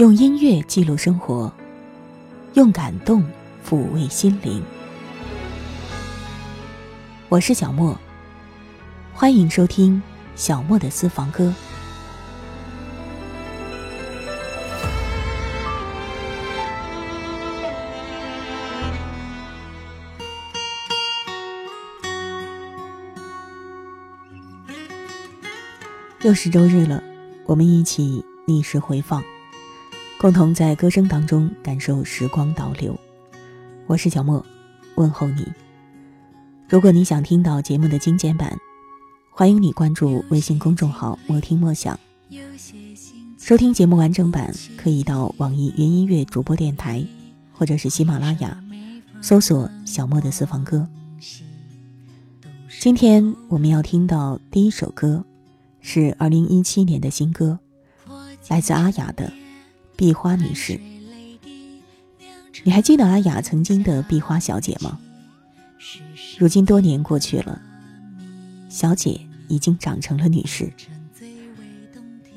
[0.00, 1.52] 用音乐记录生活，
[2.54, 3.22] 用感动
[3.62, 4.64] 抚慰心灵。
[7.28, 7.94] 我是小莫，
[9.12, 10.02] 欢迎收听
[10.34, 11.52] 小莫的私房歌。
[26.22, 27.02] 又是周日了，
[27.44, 29.22] 我们一起逆时回放。
[30.20, 32.94] 共同在歌声当中感受时光倒流。
[33.86, 34.44] 我是小莫，
[34.96, 35.50] 问候你。
[36.68, 38.54] 如果你想听到节目的精简版，
[39.30, 41.98] 欢迎你关注微信公众号“莫听莫想”。
[43.40, 47.02] 收听节目完整版，可以到网易云音乐主播电台，
[47.54, 48.62] 或者是喜马拉雅，
[49.22, 50.86] 搜索“小莫的私房歌”。
[52.78, 55.24] 今天我们要听到第一首歌，
[55.80, 57.58] 是二零一七年的新歌，
[58.48, 59.32] 来自阿雅的。
[60.00, 60.80] 碧花女士，
[62.64, 64.98] 你还记得阿雅曾经的碧花小姐吗？
[66.38, 67.60] 如今多年过去了，
[68.70, 70.72] 小姐已经长成了女士。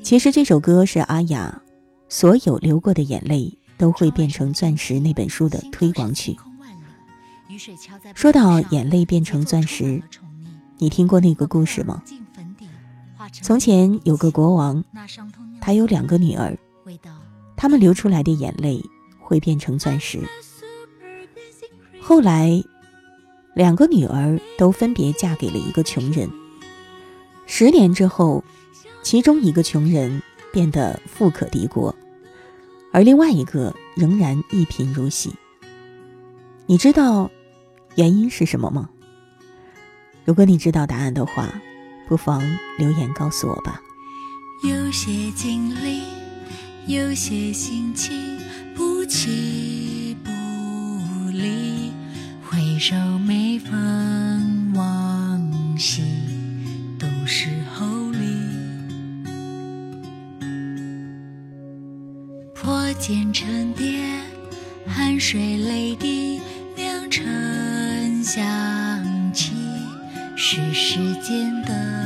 [0.02, 1.58] 其实这首歌是阿雅
[2.10, 6.36] 《所有流过的眼泪都会变成钻石》那本书的推广曲。
[8.14, 10.02] 说到眼泪变成钻石，
[10.76, 12.02] 你听过那个故事吗？
[13.40, 14.84] 从前有个国王，
[15.62, 16.54] 他有两个女儿。
[17.64, 18.84] 他们流出来的眼泪
[19.18, 20.20] 会变成钻石。
[21.98, 22.62] 后来，
[23.54, 26.28] 两个女儿都分别嫁给了一个穷人。
[27.46, 28.44] 十年之后，
[29.02, 31.96] 其中一个穷人变得富可敌国，
[32.92, 35.32] 而另外一个仍然一贫如洗。
[36.66, 37.30] 你知道
[37.94, 38.90] 原因是什么吗？
[40.26, 41.48] 如果你知道答案的话，
[42.06, 42.42] 不妨
[42.76, 43.80] 留言告诉我吧。
[44.62, 46.23] 有些经历。
[46.86, 48.14] 有些心情
[48.74, 50.30] 不弃不
[51.30, 51.90] 离，
[52.42, 52.94] 回首
[53.26, 56.02] 每逢往昔
[56.98, 58.18] 都是厚礼。
[62.54, 63.98] 破茧成蝶，
[64.86, 66.38] 汗水泪滴
[66.76, 68.44] 酿成香
[69.32, 69.54] 气，
[70.36, 72.03] 是时间的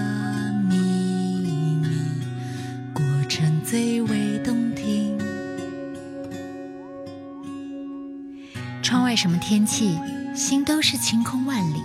[9.19, 9.99] 什么天气，
[10.33, 11.83] 心都是晴空万里。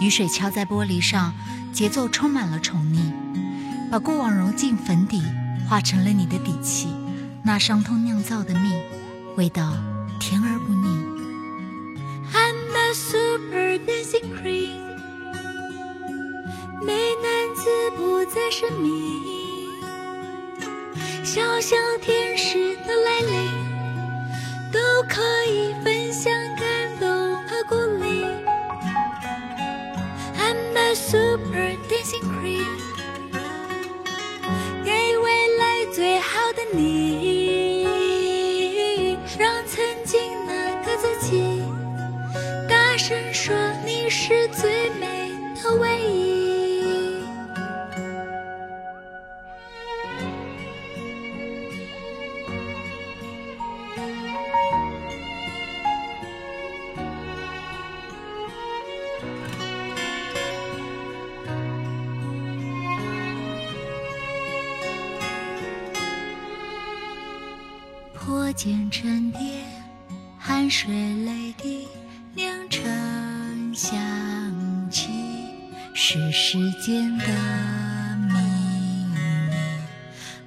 [0.00, 1.32] 雨水敲在玻璃上，
[1.72, 5.22] 节奏充满了宠溺，把过往揉进粉底，
[5.68, 6.88] 化成了你的底气。
[7.44, 8.72] 那伤痛酿造的蜜，
[9.36, 9.74] 味道
[10.18, 10.88] 甜而不腻。
[12.34, 14.80] I'm the super dancing queen，
[16.84, 17.62] 美男子
[17.96, 18.90] 不再神秘，
[21.22, 23.52] 小小天使的来临，
[24.72, 25.72] 都可以
[68.24, 69.40] 破茧成蝶，
[70.38, 70.94] 汗水
[71.24, 71.88] 泪滴
[72.36, 73.98] 酿成香
[74.88, 75.08] 气，
[75.92, 77.26] 是世间的
[78.28, 78.34] 秘
[79.12, 79.16] 密，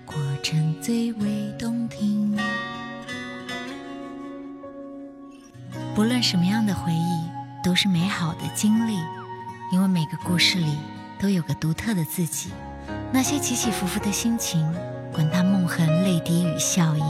[0.05, 2.39] 过程最为动听。
[5.93, 7.29] 不论什么样的回忆，
[7.61, 8.97] 都是美好的经历，
[9.73, 10.77] 因为每个故事里
[11.19, 12.51] 都有个独特的自己。
[13.11, 14.65] 那些起起伏伏的心情，
[15.11, 17.03] 滚烫梦痕、泪滴与笑意。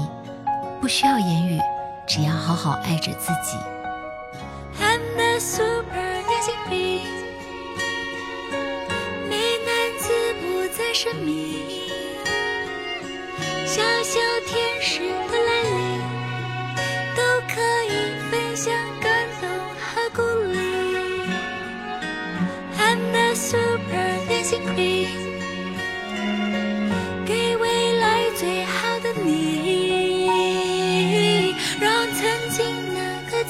[0.86, 1.60] 不需要言语，
[2.06, 3.58] 只要好好爱着自己。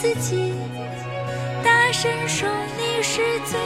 [0.06, 0.54] 自己。
[1.63, 2.48] 大声说，
[2.78, 3.60] 你是最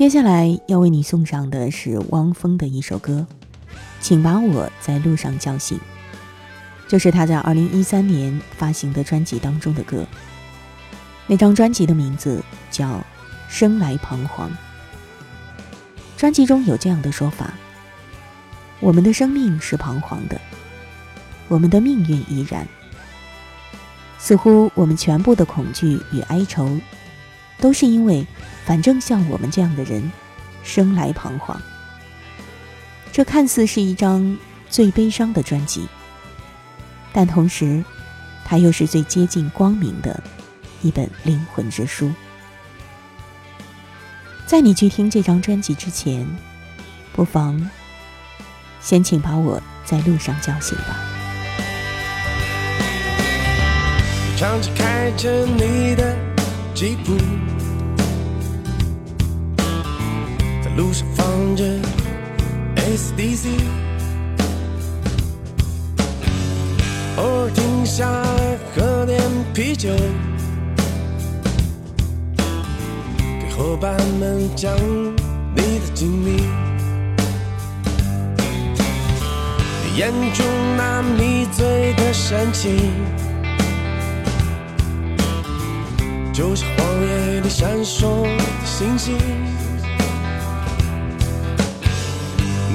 [0.00, 3.26] 接下来要为你送上的是汪峰的一首歌，
[4.00, 5.78] 请把我在路上叫醒。
[6.88, 10.06] 这是他在二零一三年发行的专辑当中的歌。
[11.26, 12.92] 那张专辑的名字叫
[13.46, 14.50] 《生来彷徨》。
[16.16, 17.52] 专辑中有这样的说法：
[18.80, 20.40] 我们的生命是彷徨的，
[21.46, 22.66] 我们的命运亦然。
[24.18, 26.80] 似乎我们全部的恐惧与哀愁，
[27.58, 28.26] 都是因为。
[28.70, 30.12] 反正像我们这样的人，
[30.62, 31.60] 生来彷徨。
[33.10, 34.38] 这看似是一张
[34.68, 35.88] 最悲伤的专辑，
[37.12, 37.82] 但同时，
[38.44, 40.22] 它又是最接近光明的
[40.82, 42.12] 一本灵魂之书。
[44.46, 46.24] 在你去听这张专辑之前，
[47.12, 47.68] 不妨
[48.80, 50.96] 先请把我在路上叫醒吧。
[55.58, 56.16] 你的
[56.72, 57.18] 吉普。
[60.80, 61.62] 路上放着
[62.74, 63.48] SDC，
[67.18, 69.20] 偶尔停下来喝点
[69.52, 69.90] 啤酒，
[73.18, 74.74] 给伙伴们讲
[75.54, 76.44] 你的经历。
[79.84, 80.46] 你眼中
[80.78, 82.90] 那迷醉的神情，
[86.32, 89.18] 就像荒野里闪烁的星星。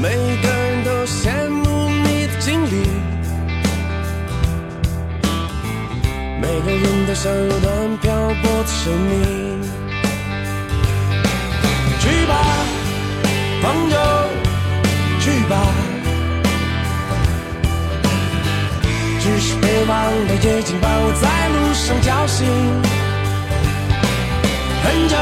[0.08, 2.88] 每个人都羡慕你的经历，
[6.40, 9.64] 每个人都想有段漂泊的生命。
[12.00, 12.34] 去吧，
[13.64, 13.98] 朋友，
[15.20, 15.74] 去吧，
[19.20, 19.96] 只是北方
[20.28, 22.46] 的夜景把我在路上叫醒。
[24.84, 25.18] 很久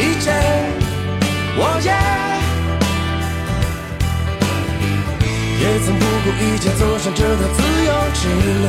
[0.00, 0.34] 以前，
[1.56, 2.31] 我也。
[5.62, 8.28] 也曾不顾一切走上这条自由之
[8.62, 8.66] 路。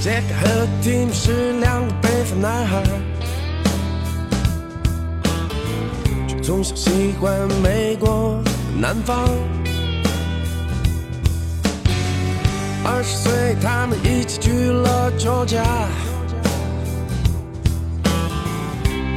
[0.00, 0.44] 杰克和
[0.80, 2.80] 蒂姆是两个北方男孩，
[6.28, 8.40] 却从小喜欢美国
[8.78, 9.28] 南方。
[12.84, 15.64] 二十岁，他们一起去了旧家，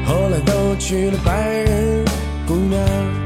[0.07, 2.03] 后来都去了白人
[2.47, 3.18] 姑娘。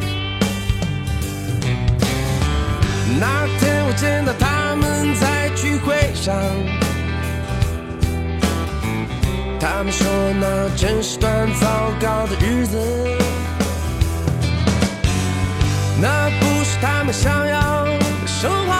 [3.20, 6.34] 那天我见到他们在聚会上，
[9.60, 10.08] 他们说
[10.39, 12.77] 那真是段糟糕的日子，
[16.01, 18.74] 那不是他们想要的生活。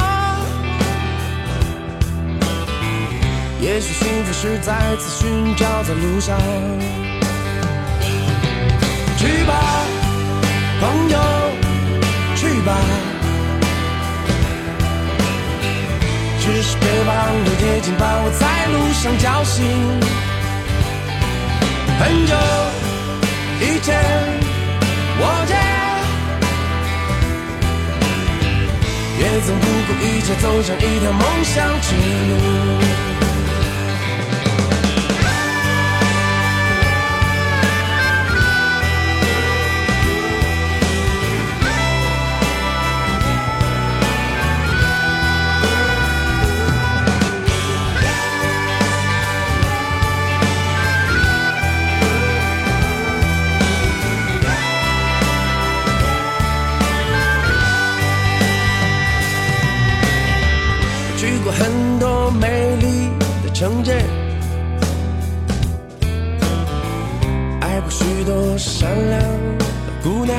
[3.61, 6.37] 也许幸福是再次寻找在路上，
[9.17, 9.53] 去吧，
[10.81, 11.19] 朋友，
[12.35, 13.12] 去吧。
[16.43, 19.63] 只是北方的夜景把我在路上叫醒。
[21.97, 22.35] 很久
[23.62, 23.88] 以前，
[25.19, 25.23] 我
[29.19, 31.88] 也曾不顾一切走上一条梦想之
[32.27, 32.31] 路。
[63.63, 63.98] 城镇，
[67.62, 69.22] 爱过许多善良
[69.58, 69.65] 的
[70.03, 70.38] 姑娘，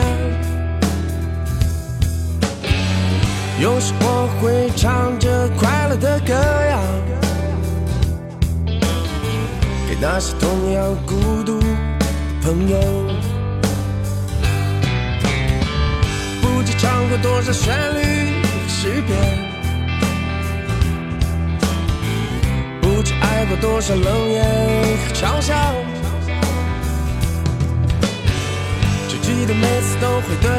[3.62, 6.78] 有时我会唱着快乐的歌谣，
[9.88, 11.66] 给那些同样孤独的
[12.42, 12.78] 朋友。
[16.42, 19.53] 不知唱过多少旋律和诗篇。
[23.44, 25.54] 爱过多少冷眼和嘲笑，
[29.06, 30.50] 只记得每次都会对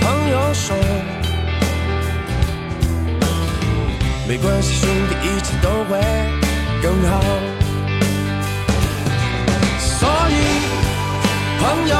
[0.00, 0.74] 朋友说，
[4.26, 6.00] 没关系，兄弟，一切都会
[6.80, 7.20] 更好。
[9.78, 10.32] 所以，
[11.60, 11.94] 朋友，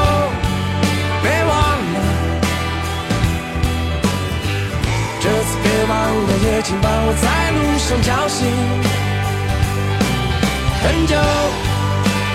[1.21, 1.53] 别忘
[1.93, 1.97] 了，
[5.21, 8.41] 这次别忘了，也请帮我在路上叫醒。
[10.85, 11.15] 很久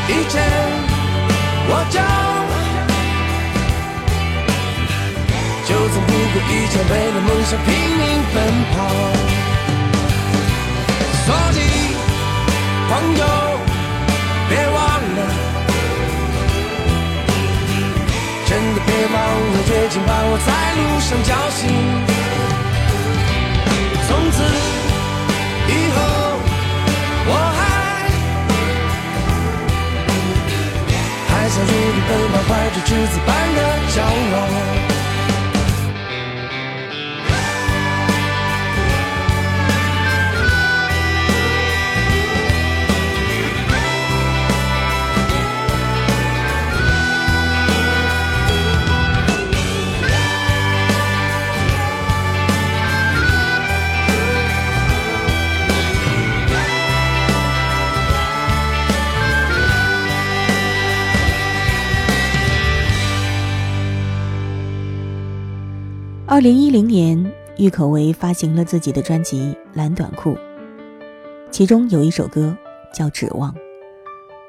[0.09, 0.42] 以前，
[1.69, 2.00] 我就。
[5.69, 8.02] 就曾不顾一切为了梦想拼命
[8.35, 8.37] 奔
[8.75, 8.76] 跑，
[11.25, 11.59] 所以
[12.88, 13.23] 朋友
[14.49, 14.76] 别忘
[15.14, 15.19] 了，
[18.47, 19.16] 真的别忘
[19.52, 21.62] 了，也请把我在路上叫醒。
[32.73, 33.61] 这赤子般的
[33.91, 34.89] 骄傲。
[66.40, 69.42] 二零一零年，郁可唯发行了自己的专辑
[69.75, 70.30] 《蓝短裤》，
[71.50, 72.56] 其中有一首歌
[72.94, 73.52] 叫《指望》，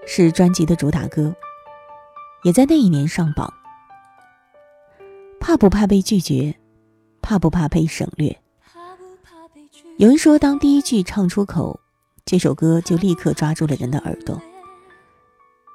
[0.08, 1.36] 是专辑的主打歌，
[2.46, 3.54] 也在那一年上榜。
[5.42, 6.56] 怕不怕被拒绝？
[7.22, 8.40] 怕不怕被省略？
[9.98, 11.82] 有人说，当第一句唱出口，
[12.24, 14.42] 这首歌就立刻抓住了人的耳朵。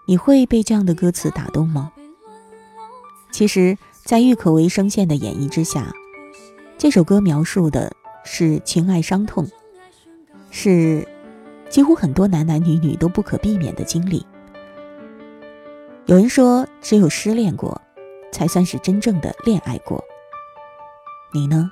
[0.08, 1.92] 你会被这样的歌词打动吗？
[3.30, 3.76] 其实。
[4.06, 5.92] 在郁可唯声线的演绎之下，
[6.78, 7.90] 这首歌描述的
[8.22, 9.48] 是情爱伤痛，
[10.50, 11.08] 是
[11.70, 14.24] 几乎很多男男女女都不可避免的经历。
[16.04, 17.80] 有人说，只有失恋过，
[18.30, 20.04] 才算是真正的恋爱过。
[21.32, 21.70] 你呢？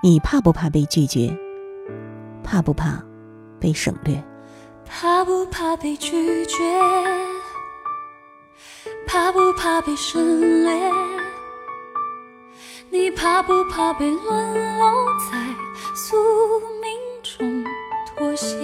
[0.00, 1.36] 你怕不怕被拒绝？
[2.44, 3.02] 怕不怕
[3.58, 4.22] 被省略？
[4.86, 6.56] 怕不怕被拒绝？
[9.08, 11.13] 怕不怕被省略？
[13.34, 15.36] 怕不怕被沦落在
[15.92, 16.14] 宿
[16.80, 16.88] 命
[17.20, 17.64] 中
[18.14, 18.56] 妥协？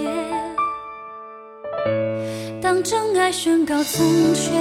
[2.61, 4.53] 当真爱宣告从缺，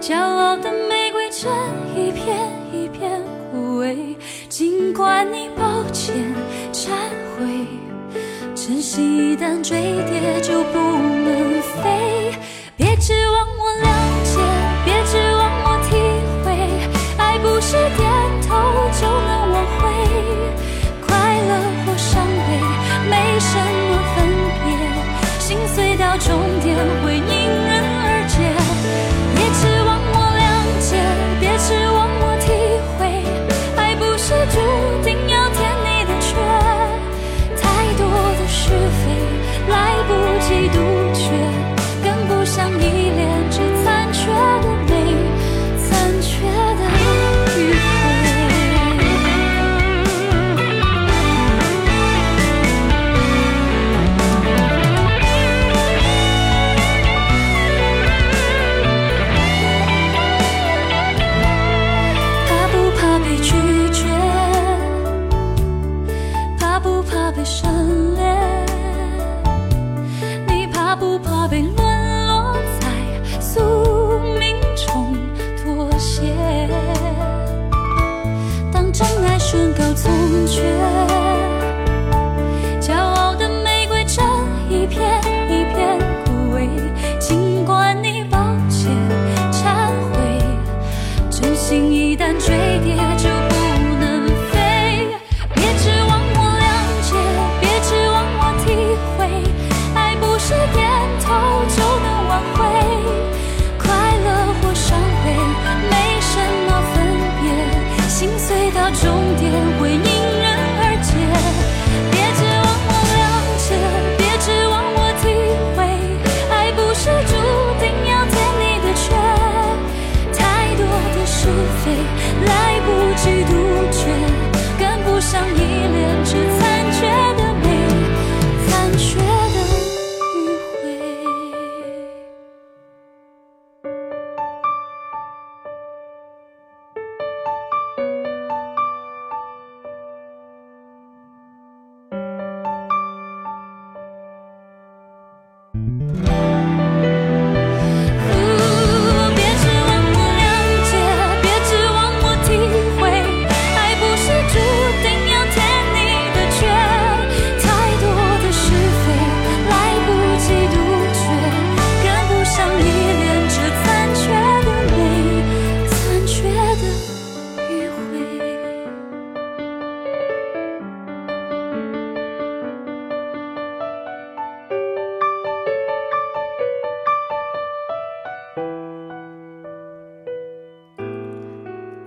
[0.00, 1.50] 骄傲的玫瑰正
[1.96, 3.20] 一片一片
[3.50, 4.14] 枯萎。
[4.48, 6.14] 尽管你抱歉
[6.72, 6.90] 忏
[7.34, 7.66] 悔，
[8.54, 12.15] 真心一旦坠跌就不能飞。
[26.26, 27.15] 终点会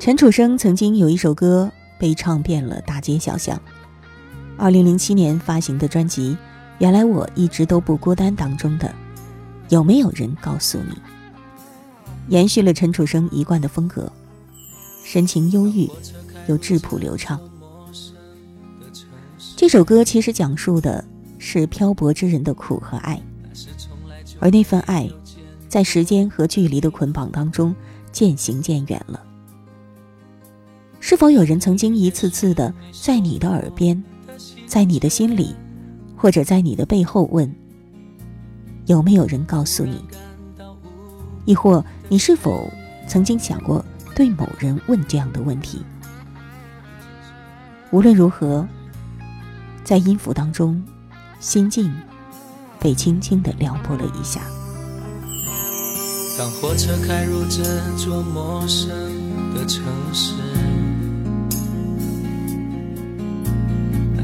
[0.09, 3.61] 陈楚生曾经有一首歌被唱遍了大街小巷。
[4.57, 6.31] 二零零七年发行的专辑
[6.79, 8.91] 《原来我一直都不孤单》当中的，
[9.67, 10.95] 有没有人告诉你？
[12.27, 14.11] 延续了陈楚生一贯的风格，
[15.03, 15.87] 神情忧郁
[16.47, 17.39] 又质朴流畅。
[19.55, 21.05] 这首歌其实讲述的
[21.37, 23.21] 是漂泊之人的苦和爱，
[24.39, 25.07] 而那份爱，
[25.67, 27.75] 在时间和距离的捆绑当中
[28.11, 29.27] 渐行渐远了。
[31.09, 34.03] 是否有人曾经一次次的在你的耳边，
[34.67, 35.55] 在你的心里，
[36.15, 37.51] 或者在你的背后问：
[38.85, 40.05] 有没有人告诉你？
[41.45, 42.71] 亦或你是否
[43.07, 43.83] 曾经想过
[44.15, 45.81] 对某人问这样的问题？
[47.89, 48.67] 无论如何。
[49.83, 50.79] 在音符当中，
[51.39, 51.91] 心境
[52.79, 54.41] 被轻轻的撩拨了一下。
[56.37, 57.63] 当火车开入这
[57.97, 58.87] 座陌生
[59.55, 60.33] 的城市，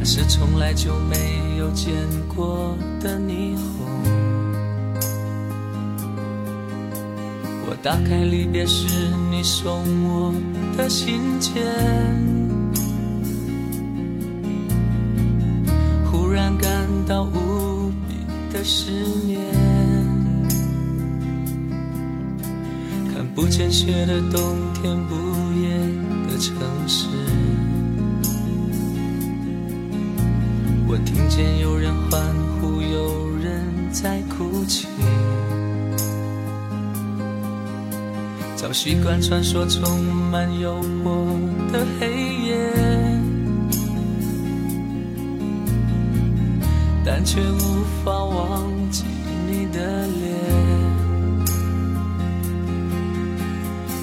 [0.05, 1.91] 是从来就没有见
[2.35, 3.63] 过的霓虹。
[7.67, 8.87] 我打开离别时
[9.31, 10.31] 你送我
[10.77, 11.55] 的信件。
[16.11, 16.69] 忽然感
[17.07, 18.15] 到无比
[18.53, 18.91] 的失
[19.25, 19.41] 眠，
[23.11, 25.15] 看不见雪的冬天，不
[25.59, 25.69] 夜
[26.29, 26.55] 的城
[26.87, 27.07] 市。
[31.05, 32.21] 听见有人欢
[32.59, 34.87] 呼，有人在哭泣。
[38.55, 42.07] 早习惯穿梭充满诱惑的黑
[42.47, 42.71] 夜。
[47.07, 49.03] 但却无法忘记
[49.47, 50.33] 你的脸。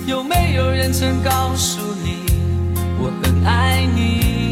[0.07, 2.25] 有没有人曾告诉你
[3.01, 4.52] 我很爱你？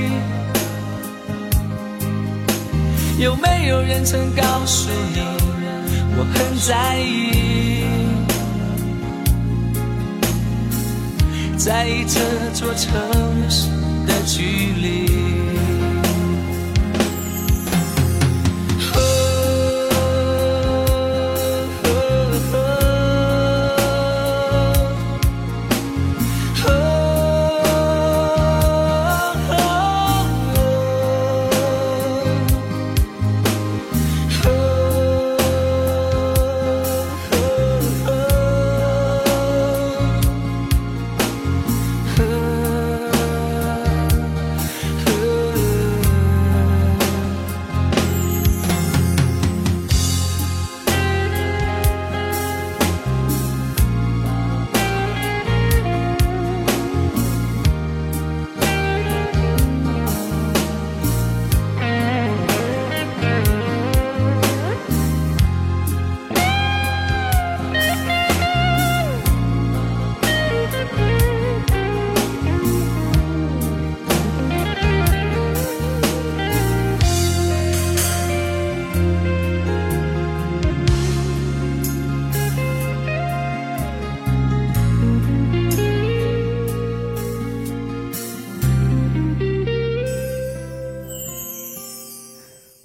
[3.21, 5.21] 有没有人曾告诉你
[6.17, 7.83] 我很在意？
[11.55, 12.19] 在意这
[12.55, 12.91] 座城
[13.47, 13.69] 市。
[14.07, 15.20] 的距离。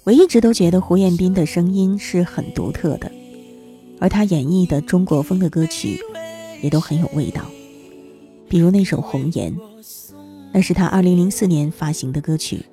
[0.07, 3.11] 我一直都觉得胡彦斌的声音是很独特的，
[3.99, 5.99] 而他演绎的中国风的歌曲
[6.61, 7.41] 也都很有味道。
[8.47, 9.53] 比如那首《红颜》，
[10.53, 12.65] 那是他2004年发行的歌曲，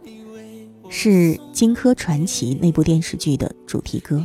[0.88, 4.24] 是《荆轲传奇》那部电视剧的主题歌。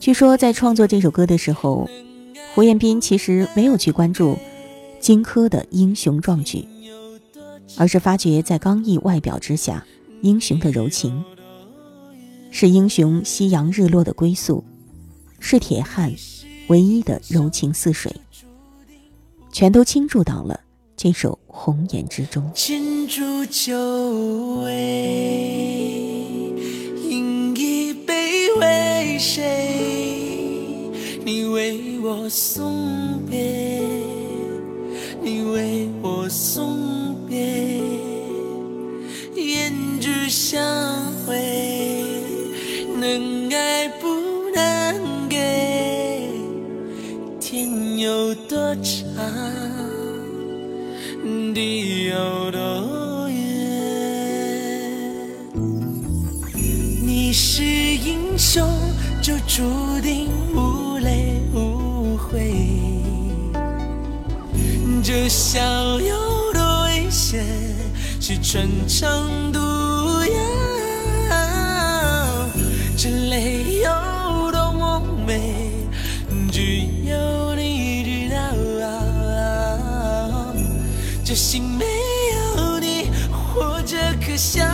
[0.00, 1.88] 据说在创作这首歌的时候，
[2.56, 4.36] 胡彦斌其实没有去关注
[4.98, 6.66] 荆轲的英雄壮举，
[7.76, 9.86] 而是发觉在刚毅外表之下。
[10.22, 11.24] 英雄的柔情，
[12.50, 14.64] 是英雄夕阳日落的归宿，
[15.38, 16.12] 是铁汉
[16.66, 18.12] 唯一的柔情似水，
[19.52, 20.58] 全都倾注到了
[20.96, 22.50] 这首《红颜》之中。
[22.52, 23.76] 倾注酒
[24.64, 26.52] 味，
[27.08, 30.90] 饮一杯为谁？
[31.24, 33.80] 你为我送别，
[35.22, 36.87] 你为我送
[40.40, 40.62] 相
[41.26, 41.34] 会，
[42.96, 44.06] 能爱不
[44.54, 46.30] 能给，
[47.40, 48.94] 天有多长，
[51.52, 53.36] 地有多远。
[57.02, 58.64] 你是英雄，
[59.20, 59.64] 就注
[60.00, 62.54] 定无泪无悔。
[65.02, 65.60] 这笑
[66.00, 66.14] 有
[66.52, 67.44] 多危险，
[68.20, 69.58] 是穿肠毒。
[84.38, 84.67] 着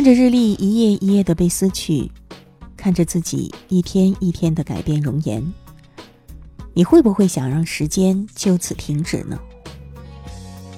[0.00, 2.10] 看着日历一页一页的被撕去，
[2.74, 5.52] 看着自己一天一天的改变容颜，
[6.72, 9.38] 你会不会想让时间就此停止呢？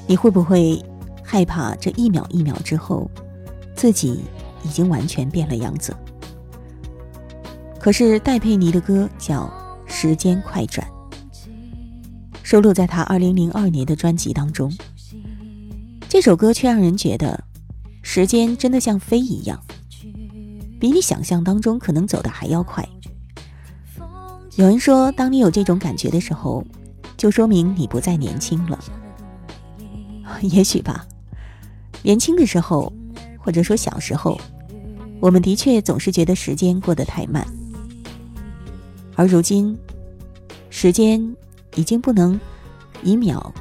[0.09, 0.85] 你会不会
[1.23, 3.09] 害怕这一秒一秒之后，
[3.77, 4.21] 自己
[4.65, 5.97] 已经完全变了样子？
[7.79, 9.45] 可是戴佩妮的歌叫
[9.89, 10.85] 《时间快转》，
[12.43, 14.77] 收录在她二零零二年的专辑当中。
[16.09, 17.45] 这首歌却让人觉得，
[18.03, 19.59] 时间真的像飞一样，
[20.79, 22.87] 比你想象当中可能走的还要快。
[24.57, 26.63] 有人说，当你有这种感觉的时候，
[27.17, 28.79] 就说明你不再年轻了。
[30.43, 31.07] 也许吧，
[32.03, 32.93] 年轻的时候，
[33.39, 34.39] 或者说小时候，
[35.21, 37.47] 我们的确总是觉得时间过得太慢，
[39.15, 39.79] 而如今，
[40.69, 41.35] 时间
[41.77, 42.39] 已经不能
[43.03, 43.55] 以秒、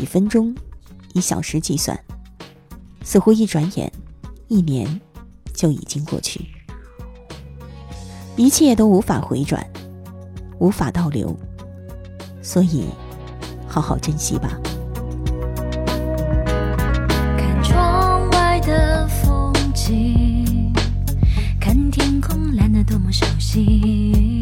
[0.00, 0.54] 以分钟。
[1.12, 1.98] 以小时计算，
[3.02, 3.92] 似乎一转眼，
[4.48, 5.00] 一年
[5.52, 6.46] 就已经过去，
[8.36, 9.66] 一切都无法回转，
[10.58, 11.36] 无法倒流，
[12.42, 12.86] 所以，
[13.66, 14.58] 好好珍惜吧。
[17.36, 20.72] 看窗外的风景，
[21.60, 24.39] 看天空蓝得多么熟悉，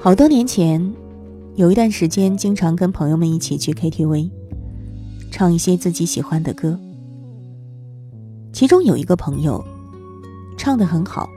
[0.00, 0.94] 好多年前，
[1.56, 4.30] 有一段时间，经常跟朋友们一起去 KTV，
[5.32, 6.78] 唱一些自己喜欢的歌。
[8.52, 9.62] 其中有一个朋友，
[10.56, 11.28] 唱得很好，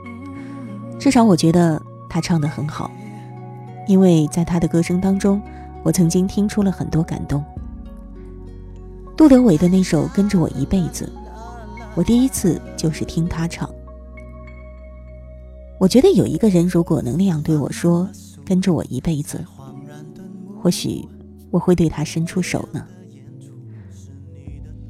[1.00, 2.92] 至少我觉得他唱得很好，
[3.88, 5.42] 因为在他的歌声当中，
[5.82, 7.44] 我曾经听出了很多感动。
[9.18, 11.06] 杜德伟的那首《跟着我一辈子》，
[11.96, 13.68] 我第一次就是听他唱。
[15.80, 18.08] 我觉得有一个人如果能那样对我说
[18.52, 19.42] “跟着我一辈子”，
[20.62, 21.08] 或许
[21.52, 22.86] 我会对他伸出手呢。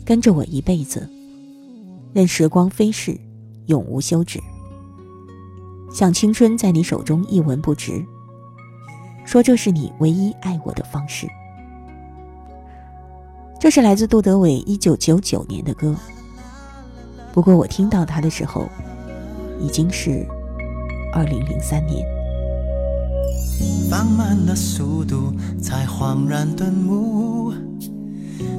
[0.03, 1.07] 跟着我一辈子。
[2.11, 3.15] 任时光飞逝，
[3.67, 4.39] 永无休止。
[5.93, 8.03] 像青春在你手中一文不值。
[9.25, 11.27] 说这是你唯一爱我的方式。
[13.59, 15.95] 这是来自杜德伟一九九九年的歌。
[17.31, 18.67] 不过我听到他的时候，
[19.59, 20.25] 已经是
[21.13, 22.03] 二零零三年。
[23.89, 27.53] 放慢了速度，才恍然顿悟，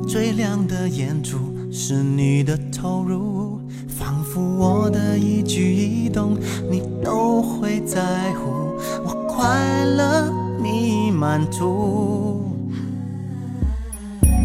[0.07, 1.39] 最亮的眼珠。
[1.75, 6.37] 是你的投入，仿佛我的一举一动
[6.71, 10.31] 你都会在乎，我快乐
[10.63, 12.45] 你满足。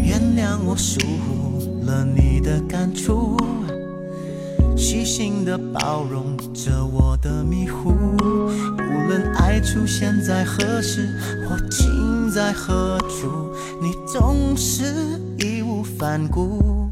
[0.02, 3.36] 原谅我疏忽了你的感触，
[4.74, 7.92] 细心的包容着我的迷糊。
[9.08, 11.08] 无论爱出现在何时
[11.48, 14.84] 或情在何处，你总是
[15.38, 16.90] 义无反顾。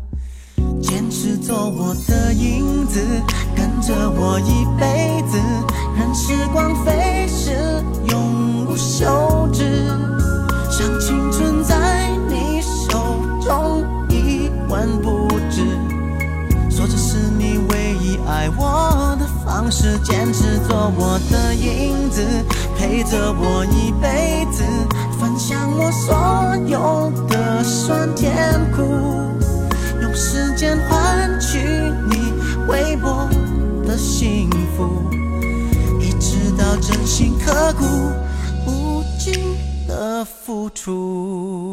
[0.80, 2.98] 坚持做我的影子，
[3.54, 5.36] 跟着我一辈子，
[5.94, 7.50] 任时光飞逝，
[8.08, 9.86] 永无休止。
[10.70, 11.25] 像青
[16.96, 19.98] 是你唯一爱我的方式。
[19.98, 22.22] 坚持做我的影子，
[22.76, 24.64] 陪着我一辈子，
[25.20, 28.34] 分享我所有的酸甜
[28.72, 28.82] 苦。
[30.00, 31.58] 用时间换取
[32.10, 32.32] 你
[32.68, 33.28] 微薄
[33.86, 35.10] 的幸福，
[36.00, 37.84] 一直到真心刻骨，
[38.66, 39.34] 无尽
[39.86, 41.70] 的付出。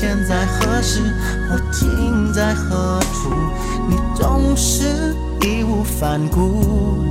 [0.00, 0.98] 现在何时，
[1.50, 3.28] 我停在何处，
[3.86, 7.04] 你总是义无反顾，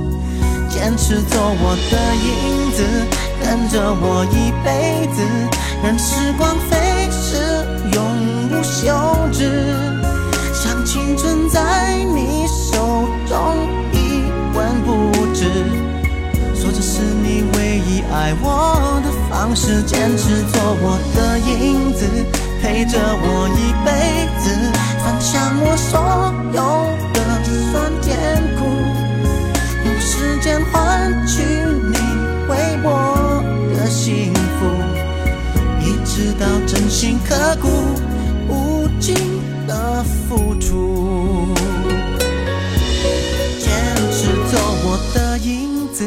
[0.68, 2.82] 坚持做我的影子，
[3.40, 5.22] 跟着我一辈子，
[5.84, 8.92] 任时光飞逝，永无休
[9.30, 9.72] 止，
[10.52, 15.44] 像青春在你手中，一文不值。
[16.56, 22.04] 说这是你唯一爱我的方式，坚持做我的影子。
[22.62, 23.88] 陪着我一辈
[24.38, 24.44] 子，
[25.02, 25.98] 分享我所
[26.52, 26.60] 有
[27.14, 27.18] 的
[27.72, 28.08] 酸甜
[28.56, 28.60] 苦，
[29.84, 31.96] 用时间换取你
[32.48, 32.52] 为
[32.84, 33.42] 我
[33.74, 34.60] 的幸福，
[35.80, 37.68] 一直到真心刻骨，
[38.48, 39.14] 无尽
[39.66, 41.54] 的付出，
[43.58, 43.68] 坚
[44.12, 46.04] 持做我的影子。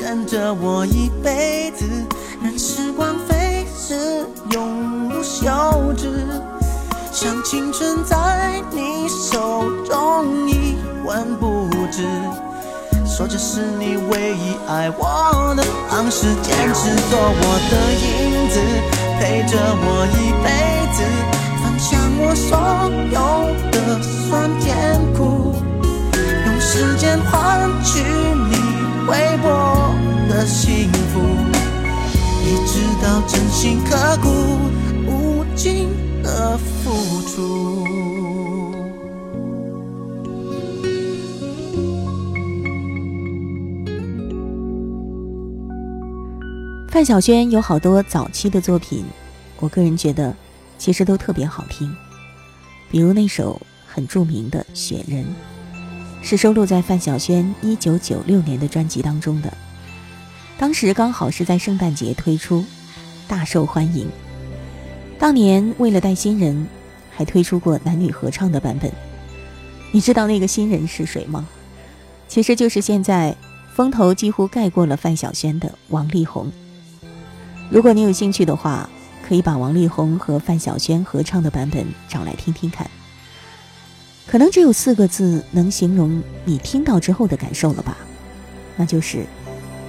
[0.00, 1.86] 跟着我一辈子，
[2.42, 3.33] 任时光飞
[3.86, 5.44] 是，永无休
[5.94, 6.08] 止。
[7.12, 10.74] 像青春在你手中一
[11.04, 12.02] 文不值。
[13.04, 18.58] 说这是你唯一爱我的方式，坚持做我的影子，
[19.20, 20.48] 陪着我一辈
[20.94, 21.04] 子，
[21.62, 22.56] 分享我所
[23.12, 23.20] 有
[23.70, 25.54] 的酸甜苦，
[26.46, 28.56] 用时间换取你
[29.10, 29.92] 微薄。
[30.26, 31.20] 的幸福，
[32.46, 34.28] 你知道真心刻骨
[35.06, 35.88] 无尽
[36.22, 37.86] 的付出。
[46.90, 49.04] 范晓萱有好多早期的作品
[49.58, 50.36] 我个人觉得
[50.76, 51.92] 其实都特别好听
[52.90, 55.24] 比如那首很著名的雪人
[56.22, 59.63] 是收录在范晓萱一九九六年的专辑当中的。
[60.56, 62.64] 当时刚好是在圣诞节推出
[63.26, 64.08] 大受欢迎。
[65.18, 66.66] 当年为了带新人
[67.10, 68.90] 还推出过男女合唱的版本。
[69.92, 71.46] 你知道那个新人是谁吗？
[72.28, 73.36] 其实就是现在
[73.74, 76.50] 风头几乎盖过了范晓萱的王力宏。
[77.70, 78.88] 如果你有兴趣的话
[79.26, 82.88] 可以把王力宏和范晓萱合唱的版本找来听听看。
[84.26, 87.96] 可能只有四个字能形容你听到之后的感受了吧？
[88.76, 89.26] 那就是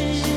[0.00, 0.29] 是。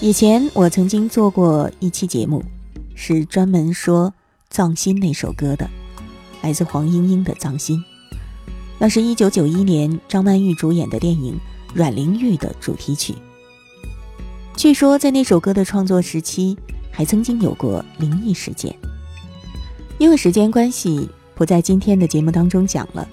[0.00, 2.40] 以前我曾经做过一期节目，
[2.94, 4.08] 是专门说
[4.48, 5.68] 《藏心》那首歌的，
[6.40, 7.76] 来自黄莺莺的《藏心》，
[8.78, 11.34] 那是一九九一年张曼玉主演的电影
[11.74, 13.12] 《阮玲玉》的主题曲。
[14.56, 16.56] 据说在那首歌的创作时期，
[16.92, 18.72] 还曾经有过灵异事件。
[19.98, 23.06] 因为时间关系，不在今天的节目当中讲了。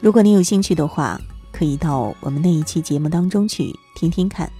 [0.00, 1.20] 如果你有兴趣的话，
[1.52, 4.50] 可以到我们那一期节目当中去听听看。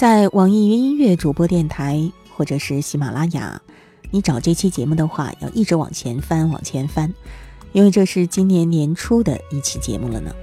[0.00, 3.60] 在网易云音乐主播电台或者是喜马拉雅，
[4.10, 7.12] 你找这期节目的话，要一直往前翻，往前翻。
[7.72, 10.34] 因为这是今年年初的一期节目了呢。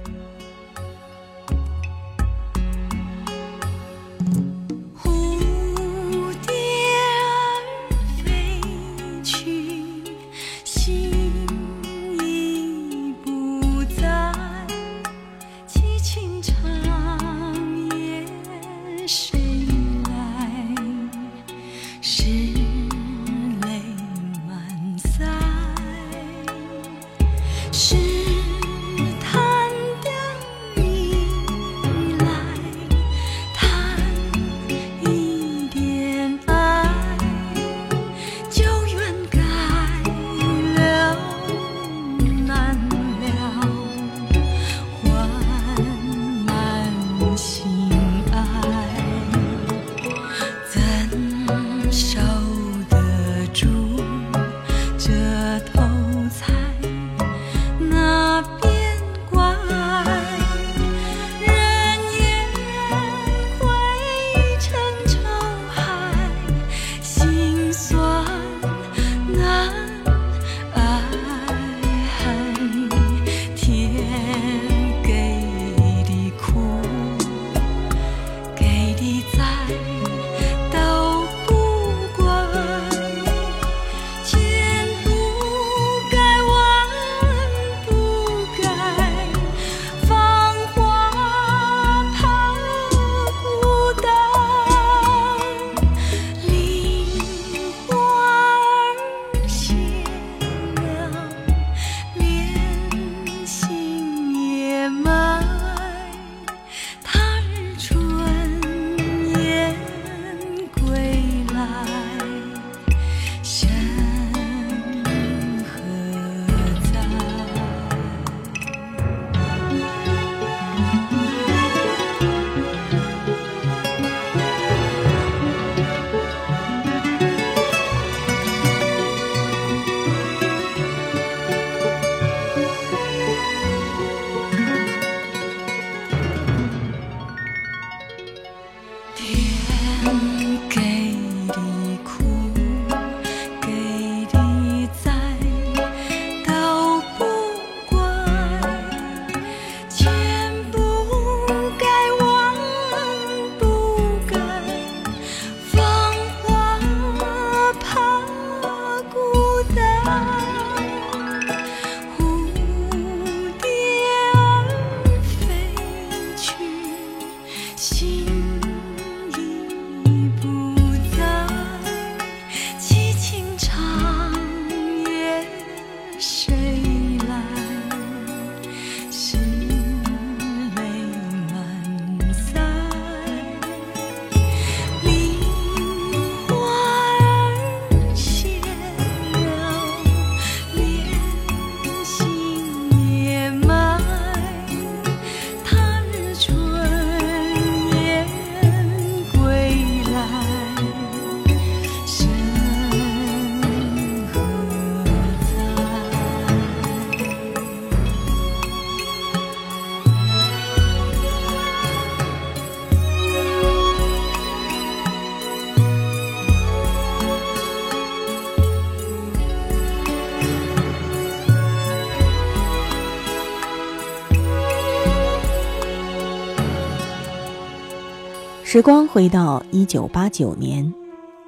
[228.78, 230.94] 时光回到一九八九年，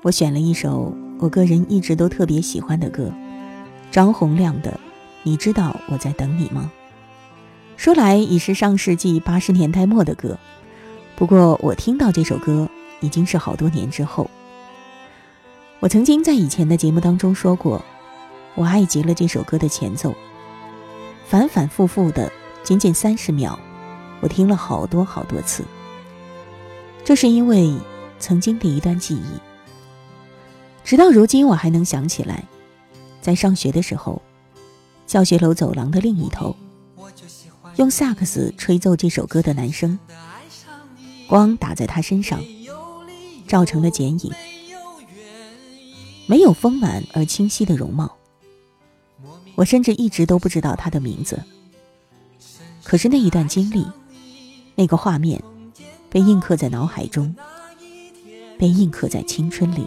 [0.02, 3.08] 我选了一首我个人一直都特别喜欢的歌，
[3.92, 4.72] 张洪亮的
[5.22, 6.72] 《你知道我在等你吗》。
[7.80, 10.36] 说来已是上世纪八十年代末的歌，
[11.14, 12.68] 不过我听到这首歌
[12.98, 14.28] 已经是好多年之后。
[15.78, 17.80] 我曾经在以前的节目当中说过，
[18.56, 20.12] 我爱极了这首歌的前奏，
[21.28, 22.28] 反反复复的
[22.64, 23.56] 仅仅三十秒，
[24.18, 25.62] 我听了好多好多次。
[27.04, 27.74] 这是因为
[28.18, 29.40] 曾经的一段记忆，
[30.84, 32.44] 直到如今我还能想起来，
[33.20, 34.22] 在上学的时候，
[35.06, 36.54] 教学楼走廊的另一头，
[37.76, 39.98] 用萨克斯吹奏这首歌的男生，
[41.26, 42.40] 光打在他身上，
[43.48, 44.32] 照成了剪影，
[46.26, 48.16] 没有丰满而清晰的容貌。
[49.56, 51.42] 我甚至一直都不知道他的名字。
[52.84, 53.86] 可是那一段经历，
[54.74, 55.42] 那个画面，
[56.10, 57.34] 被印刻在脑海中，
[58.58, 59.86] 被印刻在青春里。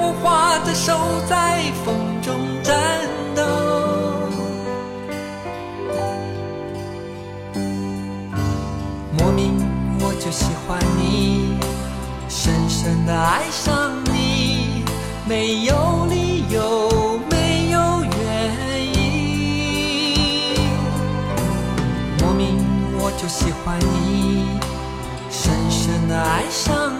[0.00, 0.96] 无花的手
[1.28, 2.74] 在风中颤
[3.34, 3.42] 抖？
[9.18, 9.54] 莫名
[10.00, 11.58] 我就喜欢你，
[12.30, 14.84] 深深的爱上你，
[15.28, 18.18] 没有理由，没有原
[18.94, 18.98] 因。
[22.22, 22.56] 莫名
[22.98, 24.58] 我就喜欢你，
[25.30, 26.99] 深深的爱上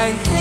[0.00, 0.39] 在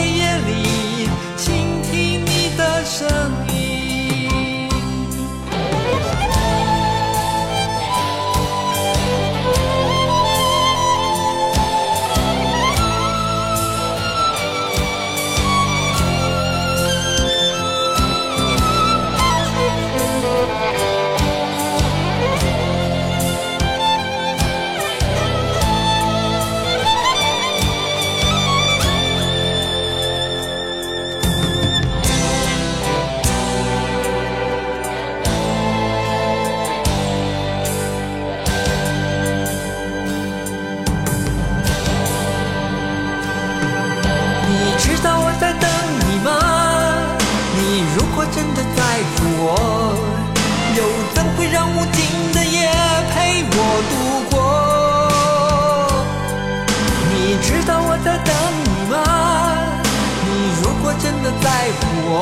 [61.41, 62.17] 在乎我，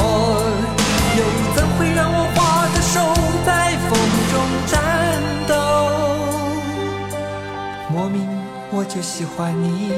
[1.18, 1.20] 又
[1.56, 2.96] 怎会让我花的手
[3.46, 3.98] 在风
[4.32, 4.34] 中
[4.68, 4.76] 颤
[5.48, 5.54] 抖？
[7.92, 8.28] 莫名
[8.72, 9.92] 我就喜欢你，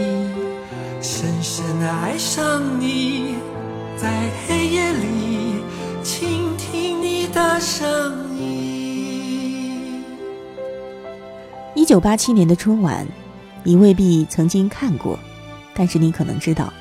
[1.02, 3.36] 深深的爱上你，
[3.98, 5.64] 在黑夜里
[6.04, 10.04] 倾听你的声音。
[11.76, 13.06] 一九八七年的春晚，
[13.64, 15.20] 你未必曾经看过，
[15.74, 16.72] 但是你可能知道，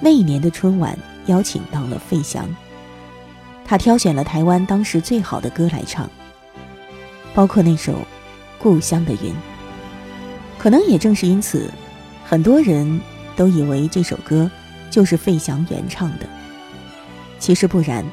[0.00, 0.96] 那一年的春晚
[1.26, 2.48] 邀请到了费翔，
[3.64, 6.08] 他挑选了台湾当时最好的歌来唱，
[7.34, 7.92] 包括那首
[8.58, 9.30] 《故乡的云》。
[10.58, 11.70] 可能也正是因此，
[12.24, 13.00] 很多人
[13.34, 14.50] 都以为这首歌
[14.90, 16.26] 就是费翔原唱的。
[17.38, 18.04] 其实不然，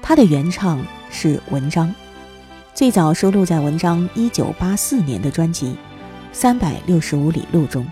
[0.00, 0.80] 他的原唱
[1.10, 1.92] 是文章，
[2.72, 5.66] 最早收录在文章一九八四年的专辑
[6.32, 7.84] 《三百六十五里路》中。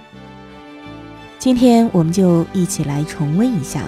[1.41, 3.83] 今天我们就一起来重温一下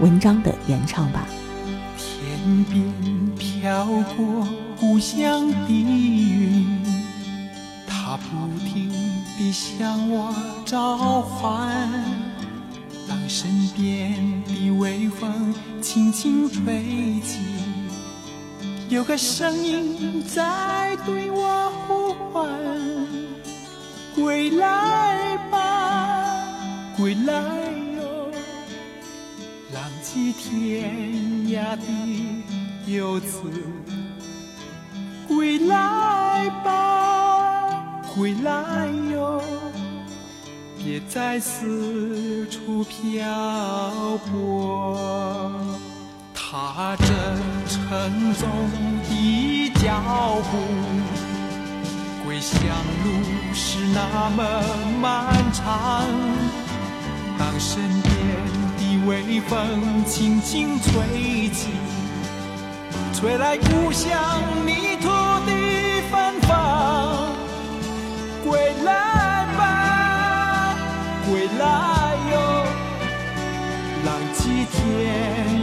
[0.00, 1.26] 文章的原唱吧。
[1.96, 2.92] 天边
[3.36, 3.86] 飘
[4.16, 4.46] 过
[4.78, 6.82] 故乡的云，
[7.86, 8.90] 它不停
[9.38, 10.34] 地向我
[10.64, 11.70] 召唤。
[13.08, 17.38] 当身边的微风轻轻吹起，
[18.88, 22.48] 有个声音在对我呼唤：
[24.14, 26.44] 归来吧，
[26.96, 27.32] 归来，
[30.32, 31.26] 天。
[31.46, 31.82] 涯的
[32.86, 33.38] 游子，
[35.28, 39.40] 归来吧，归来哟，
[40.76, 45.50] 别再四处漂泊。
[46.34, 47.04] 踏着
[47.68, 48.48] 沉重
[49.08, 50.58] 的脚步，
[52.24, 52.58] 归乡
[53.04, 53.06] 路
[53.54, 54.40] 是那么
[55.00, 56.04] 漫长。
[57.38, 58.65] 当身边。
[59.04, 61.68] 微风轻轻吹起，
[63.12, 65.08] 吹来故乡泥土
[65.44, 65.52] 的
[66.10, 67.32] 芬芳。
[68.44, 70.74] 归来吧，
[71.28, 72.64] 归来哟，
[74.04, 75.55] 浪迹天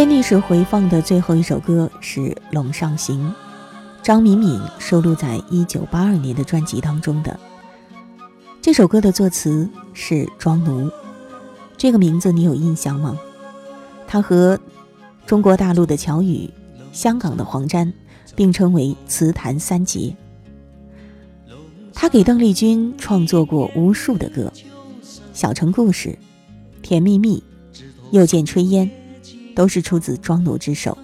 [0.00, 2.20] 天历史回放的最后一首歌是
[2.52, 3.28] 《陇上行》，
[4.02, 7.38] 张敏敏收录在一九八二年的专辑当中的。
[8.62, 10.90] 这首歌的作词是庄奴，
[11.76, 13.20] 这个名字你有印象吗？
[14.06, 14.58] 他和
[15.26, 16.48] 中国大陆的乔羽、
[16.92, 17.92] 香港的黄沾
[18.34, 20.16] 并称为词坛三杰。
[21.92, 24.50] 他给邓丽君创作过无数的歌，
[25.34, 26.08] 《小城故事》
[26.80, 27.44] 《甜蜜蜜》
[28.12, 28.86] 《又见炊烟》。
[29.54, 30.96] 都是出自庄奴之手。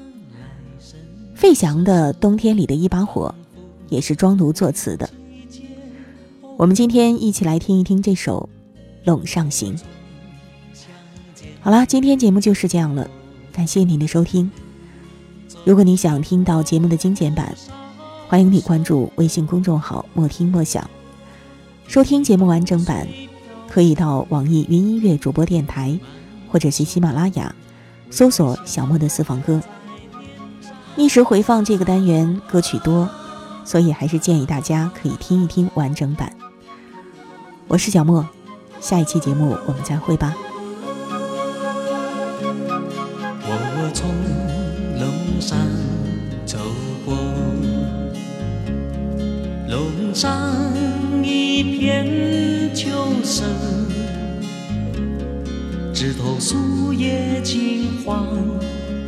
[1.34, 3.34] 费翔的《冬天里的一把火》
[3.88, 5.08] 也是庄奴作词的。
[6.56, 8.48] 我们今天一起来听一听这首
[9.10, 9.76] 《陇上行》。
[11.60, 13.10] 好了，今天节目就是这样了，
[13.52, 14.50] 感谢您的收听。
[15.64, 17.54] 如果你想听到节目的精简版，
[18.28, 20.88] 欢迎你关注微信公众号“莫听莫想”。
[21.86, 23.06] 收听节目完整版，
[23.68, 25.98] 可以到网易云音乐主播电台，
[26.48, 27.54] 或者是喜马拉雅，
[28.10, 29.60] 搜索“小莫的私房歌”。
[30.96, 33.08] 逆时回放这个单元歌曲多，
[33.64, 36.32] 所以还是建议大家可以听一听完整版。
[37.68, 38.26] 我是小莫，
[38.80, 40.34] 下一期节目我们再会吧。
[43.78, 44.08] 我从
[44.98, 45.58] 龙山
[46.46, 46.58] 走
[47.04, 47.14] 过，
[49.68, 50.66] 龙上。
[51.28, 52.04] 一片
[56.38, 58.26] 树叶金黄，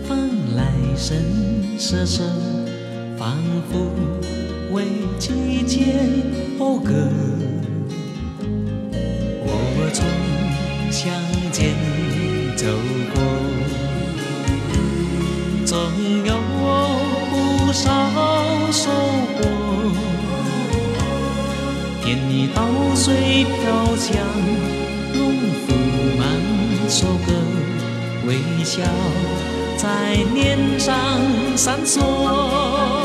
[0.09, 0.65] 风来
[0.97, 1.23] 深
[1.79, 2.25] 色色，
[3.19, 3.37] 仿
[3.71, 3.93] 佛
[4.73, 4.85] 为
[5.19, 5.95] 季节
[6.59, 6.93] 讴歌。
[9.45, 10.07] 我从
[10.91, 11.13] 乡
[11.53, 11.75] 间
[12.57, 12.67] 走
[13.15, 13.21] 过，
[15.67, 15.77] 总
[16.25, 16.35] 有
[17.31, 17.87] 不少
[18.73, 18.91] 收
[19.37, 19.39] 获。
[22.03, 22.65] 见你稻
[22.95, 24.17] 穗飘香，
[27.01, 27.33] 首歌，
[28.27, 28.83] 微笑
[29.77, 30.97] 在脸上
[31.57, 32.98] 闪烁。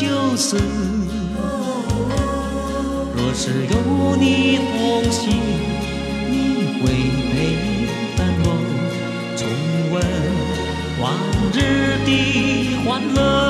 [0.00, 0.56] 就是，
[3.14, 5.30] 若是有你同行，
[6.30, 6.32] 你
[6.80, 6.84] 会
[7.30, 7.34] 陪
[8.16, 8.46] 伴我
[9.36, 9.40] 重
[9.92, 9.94] 温
[11.02, 11.04] 往
[11.52, 11.58] 日
[12.06, 12.08] 的
[12.82, 13.49] 欢乐。